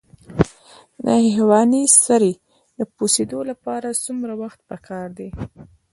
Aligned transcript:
د 1.05 1.07
حیواني 1.33 1.83
سرې 2.03 2.33
د 2.77 2.79
پوسیدو 2.95 3.39
لپاره 3.51 3.99
څومره 4.05 4.33
وخت 4.41 4.59
پکار 4.69 5.07
دی؟ 5.17 5.29